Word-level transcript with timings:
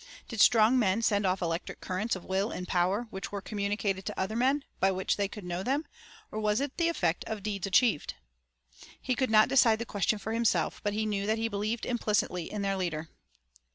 Did 0.27 0.41
strong 0.41 0.79
men 0.79 1.03
send 1.03 1.27
off 1.27 1.43
electric 1.43 1.79
currents 1.79 2.15
of 2.15 2.25
will 2.25 2.49
and 2.51 2.67
power 2.67 3.05
which 3.11 3.31
were 3.31 3.39
communicated 3.39 4.03
to 4.07 4.19
other 4.19 4.35
men, 4.35 4.65
by 4.79 4.89
which 4.89 5.15
they 5.15 5.27
could 5.27 5.43
know 5.45 5.61
them, 5.61 5.85
or 6.31 6.39
was 6.39 6.59
it 6.59 6.75
the 6.77 6.89
effect 6.89 7.23
of 7.25 7.43
deeds 7.43 7.67
achieved? 7.67 8.15
He 8.99 9.13
could 9.13 9.29
not 9.29 9.47
decide 9.47 9.77
the 9.77 9.85
question 9.85 10.17
for 10.17 10.33
himself, 10.33 10.81
but 10.83 10.93
he 10.93 11.05
knew 11.05 11.27
that 11.27 11.37
he 11.37 11.47
believed 11.47 11.85
implicitly 11.85 12.51
in 12.51 12.63
their 12.63 12.77
leader. 12.77 13.09